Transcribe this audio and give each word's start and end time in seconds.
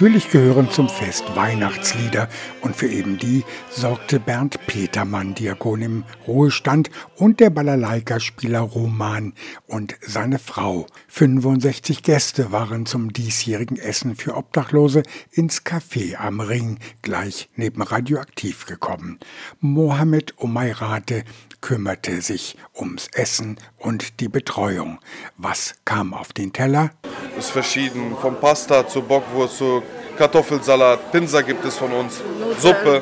Natürlich 0.00 0.30
gehören 0.30 0.70
zum 0.70 0.88
Fest 0.88 1.24
Weihnachtslieder 1.36 2.30
und 2.62 2.74
für 2.74 2.88
eben 2.88 3.18
die 3.18 3.44
sorgte 3.68 4.18
Bernd 4.18 4.58
Petermann, 4.66 5.34
Diakon 5.34 5.82
im 5.82 6.04
Ruhestand 6.26 6.88
und 7.16 7.38
der 7.38 7.50
Balalaika-Spieler 7.50 8.60
Roman 8.60 9.34
und 9.66 9.96
seine 10.00 10.38
Frau. 10.38 10.86
65 11.08 12.02
Gäste 12.02 12.50
waren 12.50 12.86
zum 12.86 13.12
diesjährigen 13.12 13.76
Essen 13.76 14.16
für 14.16 14.38
Obdachlose 14.38 15.02
ins 15.32 15.66
Café 15.66 16.16
am 16.16 16.40
Ring, 16.40 16.78
gleich 17.02 17.50
neben 17.56 17.82
Radioaktiv 17.82 18.64
gekommen. 18.64 19.18
Mohammed 19.60 20.32
Omairate 20.38 21.24
kümmerte 21.60 22.22
sich 22.22 22.56
ums 22.74 23.08
Essen 23.12 23.58
und 23.76 24.20
die 24.20 24.28
Betreuung. 24.28 24.98
Was 25.36 25.74
kam 25.84 26.14
auf 26.14 26.32
den 26.32 26.54
Teller? 26.54 26.90
Es 27.36 27.46
ist 27.46 27.52
verschieden, 27.52 28.16
vom 28.20 28.36
Pasta 28.40 28.86
zu 28.86 29.02
Bockwurst 29.02 29.58
zu 29.58 29.82
Kartoffelsalat, 30.20 31.12
Pinsa 31.12 31.40
gibt 31.40 31.64
es 31.64 31.78
von 31.78 31.90
uns, 31.92 32.20
Suppe. 32.58 33.00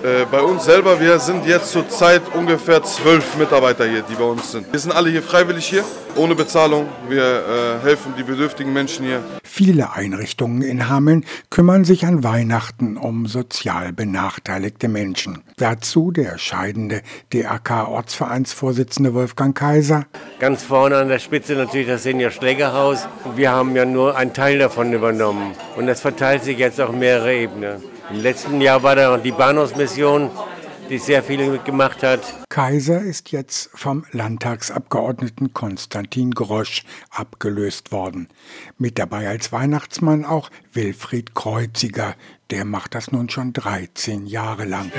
Äh, 0.00 0.26
bei 0.30 0.40
uns 0.40 0.64
selber, 0.64 1.00
wir 1.00 1.18
sind 1.18 1.44
jetzt 1.44 1.72
zurzeit 1.72 2.22
ungefähr 2.34 2.80
zwölf 2.84 3.34
Mitarbeiter 3.36 3.84
hier, 3.84 4.02
die 4.02 4.14
bei 4.14 4.22
uns 4.22 4.52
sind. 4.52 4.70
Wir 4.70 4.78
sind 4.78 4.92
alle 4.92 5.10
hier 5.10 5.24
freiwillig 5.24 5.66
hier, 5.66 5.84
ohne 6.14 6.36
Bezahlung. 6.36 6.88
Wir 7.08 7.24
äh, 7.24 7.84
helfen 7.84 8.14
die 8.16 8.22
bedürftigen 8.22 8.72
Menschen 8.72 9.06
hier. 9.06 9.24
Viele 9.56 9.94
Einrichtungen 9.94 10.60
in 10.60 10.90
Hameln 10.90 11.24
kümmern 11.48 11.86
sich 11.86 12.04
an 12.04 12.22
Weihnachten 12.22 12.98
um 12.98 13.24
sozial 13.24 13.94
benachteiligte 13.94 14.86
Menschen. 14.86 15.44
Dazu 15.56 16.10
der 16.10 16.36
scheidende 16.36 17.00
DRK-Ortsvereinsvorsitzende 17.32 19.14
Wolfgang 19.14 19.56
Kaiser. 19.56 20.04
Ganz 20.40 20.62
vorne 20.62 20.98
an 20.98 21.08
der 21.08 21.20
Spitze 21.20 21.54
natürlich 21.54 21.86
das 21.86 22.02
Senior 22.02 22.32
Schlägerhaus. 22.32 23.08
Wir 23.34 23.50
haben 23.50 23.74
ja 23.74 23.86
nur 23.86 24.14
einen 24.14 24.34
Teil 24.34 24.58
davon 24.58 24.92
übernommen. 24.92 25.52
Und 25.74 25.86
das 25.86 26.02
verteilt 26.02 26.44
sich 26.44 26.58
jetzt 26.58 26.78
auf 26.78 26.92
mehrere 26.92 27.34
Ebenen. 27.34 27.82
Im 28.10 28.20
letzten 28.20 28.60
Jahr 28.60 28.82
war 28.82 28.94
da 28.94 29.16
noch 29.16 29.22
die 29.22 29.32
Bahnhofsmission, 29.32 30.28
die 30.88 30.98
sehr 30.98 31.22
viel 31.22 31.50
mitgemacht 31.50 32.02
hat. 32.02 32.20
Kaiser 32.48 33.02
ist 33.02 33.32
jetzt 33.32 33.70
vom 33.74 34.04
Landtagsabgeordneten 34.12 35.52
Konstantin 35.52 36.30
Grosch 36.32 36.84
abgelöst 37.10 37.92
worden. 37.92 38.28
Mit 38.78 38.98
dabei 38.98 39.28
als 39.28 39.52
Weihnachtsmann 39.52 40.24
auch 40.24 40.50
Wilfried 40.72 41.34
Kreuziger. 41.34 42.14
Der 42.50 42.64
macht 42.64 42.94
das 42.94 43.12
nun 43.12 43.28
schon 43.28 43.52
13 43.52 44.26
Jahre 44.26 44.64
lang. 44.64 44.92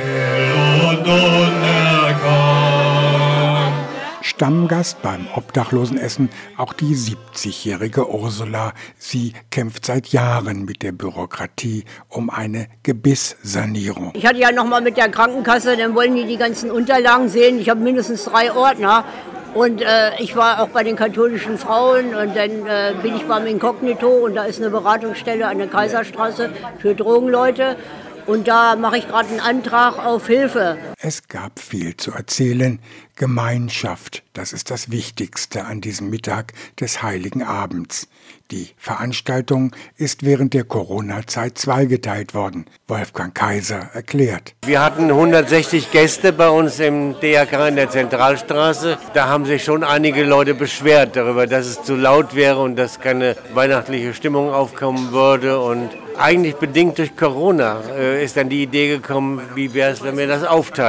Stammgast 4.28 5.02
beim 5.02 5.26
Obdachlosenessen 5.36 6.30
auch 6.58 6.74
die 6.74 6.96
70-jährige 6.96 8.14
Ursula. 8.14 8.74
Sie 8.98 9.32
kämpft 9.52 9.86
seit 9.86 10.10
Jahren 10.10 10.66
mit 10.66 10.84
der 10.84 10.92
Bürokratie 10.92 11.86
um 12.10 12.30
eine 12.30 12.68
Gebisssanierung. 12.84 14.12
Ich 14.16 14.26
hatte 14.26 14.40
ja 14.40 14.52
noch 14.52 14.66
mal 14.66 14.82
mit 14.82 14.98
der 14.98 15.08
Krankenkasse, 15.10 15.78
dann 15.78 15.96
wollen 15.96 16.16
die 16.16 16.26
die 16.26 16.36
ganzen 16.36 16.72
Unterlagen 16.72 17.30
sehen. 17.30 17.58
Ich 17.58 17.70
habe 17.70 17.80
mindestens 17.80 18.26
drei 18.26 18.52
Ordner. 18.52 19.06
Und 19.54 19.82
äh, 19.82 20.12
ich 20.20 20.36
war 20.36 20.62
auch 20.62 20.68
bei 20.68 20.84
den 20.84 20.98
katholischen 20.98 21.58
Frauen 21.58 22.14
und 22.14 22.36
dann 22.36 22.68
äh, 22.68 22.94
bin 23.02 23.16
ich 23.16 23.24
beim 23.24 23.48
Inkognito 23.48 24.10
und 24.10 24.36
da 24.36 24.44
ist 24.44 24.60
eine 24.60 24.70
Beratungsstelle 24.70 25.48
an 25.48 25.58
der 25.58 25.68
Kaiserstraße 25.68 26.50
für 26.80 26.94
Drogenleute. 26.94 27.78
Und 28.26 28.50
da 28.50 28.76
mache 28.76 28.98
ich 28.98 29.08
gerade 29.08 29.30
einen 29.30 29.40
Antrag 29.40 30.06
auf 30.06 30.28
Hilfe. 30.28 30.78
Es 31.00 31.28
gab 31.28 31.60
viel 31.60 31.96
zu 31.96 32.12
erzählen. 32.12 32.80
Gemeinschaft, 33.16 34.24
das 34.34 34.52
ist 34.52 34.72
das 34.72 34.90
Wichtigste 34.90 35.66
an 35.66 35.80
diesem 35.80 36.10
Mittag 36.10 36.54
des 36.80 37.04
heiligen 37.04 37.44
Abends. 37.44 38.08
Die 38.50 38.70
Veranstaltung 38.78 39.76
ist 39.98 40.24
während 40.24 40.54
der 40.54 40.64
Corona-Zeit 40.64 41.58
zweigeteilt 41.58 42.34
worden. 42.34 42.66
Wolfgang 42.88 43.36
Kaiser 43.36 43.90
erklärt. 43.94 44.56
Wir 44.66 44.82
hatten 44.82 45.10
160 45.12 45.92
Gäste 45.92 46.34
bei 46.34 46.50
uns 46.50 46.80
im 46.80 47.16
DRK 47.20 47.68
in 47.68 47.76
der 47.76 47.90
Zentralstraße. 47.90 48.98
Da 49.14 49.28
haben 49.28 49.46
sich 49.46 49.64
schon 49.64 49.84
einige 49.84 50.24
Leute 50.24 50.56
beschwert 50.56 51.16
darüber, 51.16 51.46
dass 51.46 51.68
es 51.68 51.84
zu 51.84 51.96
laut 51.96 52.36
wäre 52.36 52.60
und 52.60 52.76
dass 52.76 53.00
keine 53.00 53.36
weihnachtliche 53.54 54.14
Stimmung 54.14 54.52
aufkommen 54.52 55.12
würde. 55.12 55.60
Und 55.60 55.90
eigentlich 56.18 56.56
bedingt 56.56 56.98
durch 56.98 57.16
Corona 57.16 57.82
äh, 57.96 58.24
ist 58.24 58.38
dann 58.38 58.50
die 58.50 58.64
Idee 58.64 58.88
gekommen, 58.88 59.42
wie 59.56 59.74
wäre 59.74 59.92
es, 59.92 60.04
wenn 60.04 60.18
wir 60.18 60.28
das 60.28 60.44
aufteilen. 60.44 60.87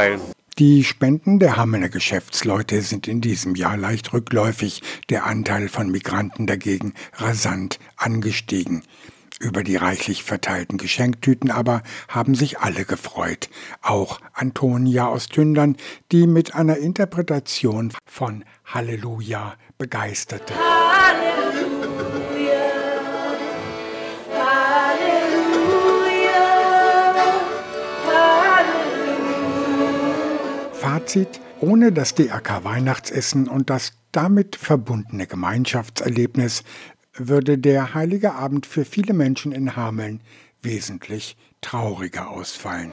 Die 0.59 0.83
Spenden 0.83 1.39
der 1.39 1.57
Hammener 1.57 1.89
Geschäftsleute 1.89 2.83
sind 2.83 3.07
in 3.07 3.21
diesem 3.21 3.55
Jahr 3.55 3.77
leicht 3.77 4.13
rückläufig, 4.13 4.83
der 5.09 5.25
Anteil 5.25 5.69
von 5.69 5.89
Migranten 5.89 6.49
dagegen 6.49 6.95
rasant 7.15 7.79
angestiegen. 7.97 8.83
Über 9.41 9.63
die 9.63 9.77
reichlich 9.77 10.25
verteilten 10.25 10.77
Geschenktüten 10.77 11.53
aber 11.53 11.83
haben 12.09 12.35
sich 12.35 12.59
alle 12.59 12.85
gefreut, 12.85 13.49
auch 13.83 14.21
Antonia 14.33 15.07
aus 15.07 15.29
Tündern, 15.29 15.77
die 16.11 16.27
mit 16.27 16.57
einer 16.57 16.79
Interpretation 16.79 17.93
von 18.05 18.45
Halleluja 18.65 19.55
begeisterte. 19.79 20.55
Fazit, 31.09 31.41
ohne 31.61 31.91
das 31.91 32.15
DRK 32.15 32.65
Weihnachtsessen 32.65 33.49
und 33.49 33.71
das 33.71 33.95
damit 34.13 34.57
verbundene 34.57 35.27
Gemeinschaftserlebnis 35.27 36.65
würde 37.15 37.57
der 37.57 37.95
heilige 37.95 38.35
Abend 38.35 38.67
für 38.67 38.85
viele 38.85 39.15
Menschen 39.15 39.53
in 39.53 39.75
Hameln 39.75 40.21
wesentlich 40.61 41.39
trauriger 41.63 42.29
ausfallen. 42.29 42.93